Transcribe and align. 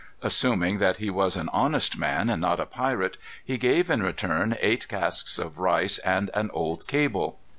Assuming 0.23 0.79
that 0.79 0.97
he 0.97 1.11
was 1.11 1.35
an 1.35 1.47
honest 1.53 1.95
man, 1.95 2.27
and 2.27 2.41
not 2.41 2.59
a 2.59 2.65
pirate, 2.65 3.17
he 3.45 3.59
gave 3.59 3.87
in 3.87 4.01
return 4.01 4.57
eight 4.59 4.87
casks 4.87 5.37
of 5.37 5.59
rice 5.59 5.99
and 5.99 6.31
an 6.33 6.49
old 6.55 6.87
cable. 6.87 7.37